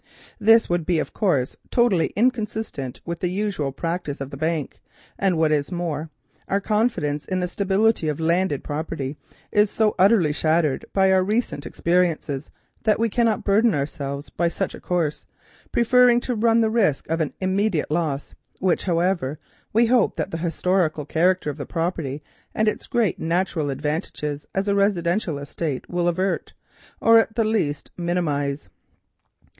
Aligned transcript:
But 0.39 0.45
this 0.47 0.67
would 0.67 0.83
be 0.83 0.97
a 0.99 1.05
course 1.05 1.55
totally 1.69 2.07
inconsistent 2.15 3.01
with 3.05 3.19
the 3.19 3.29
usual 3.29 3.71
practice 3.71 4.19
of 4.19 4.31
the 4.31 4.35
bank, 4.35 4.81
and 5.19 5.37
what 5.37 5.51
is 5.51 5.71
more, 5.71 6.09
our 6.47 6.59
confidence 6.59 7.23
in 7.25 7.39
the 7.39 7.47
stability 7.47 8.07
of 8.07 8.19
landed 8.19 8.63
property 8.63 9.15
is 9.51 9.69
so 9.69 9.93
utterly 9.99 10.33
shattered 10.33 10.85
by 10.91 11.11
our 11.11 11.23
recent 11.23 11.67
experiences, 11.67 12.49
that 12.81 12.97
we 12.99 13.09
cannot 13.09 13.43
burden 13.43 13.75
ourselves 13.75 14.31
by 14.31 14.47
such 14.47 14.73
a 14.73 14.79
course, 14.79 15.23
preferring 15.71 16.19
to 16.21 16.33
run 16.33 16.61
the 16.61 16.71
risk 16.71 17.07
of 17.07 17.21
an 17.21 17.35
immediate 17.39 17.91
loss. 17.91 18.33
This, 18.59 18.81
however, 18.81 19.37
we 19.71 19.85
hope 19.85 20.15
that 20.15 20.31
the 20.31 20.37
historical 20.37 21.05
character 21.05 21.51
of 21.51 21.57
the 21.57 21.67
property 21.67 22.23
and 22.55 22.67
its 22.67 22.87
great 22.87 23.19
natural 23.19 23.69
advantages 23.69 24.47
as 24.55 24.67
a 24.67 24.73
residential 24.73 25.37
estate 25.37 25.87
will 25.91 26.07
avert, 26.07 26.53
or 26.99 27.19
at 27.19 27.35
the 27.35 27.43
least 27.43 27.91
minimise. 27.97 28.67